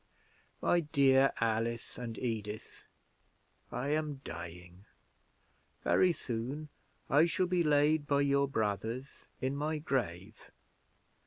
My 0.63 0.79
dear 0.79 1.31
Alice 1.39 1.95
and 1.99 2.17
Edith, 2.17 2.85
I 3.71 3.89
am 3.89 4.21
dying; 4.23 4.85
very 5.83 6.11
soon 6.11 6.69
I 7.07 7.25
shall 7.27 7.45
be 7.45 7.63
laid 7.63 8.07
by 8.07 8.21
your 8.21 8.47
brothers 8.47 9.27
in 9.41 9.55
my 9.55 9.77
grave. 9.77 10.49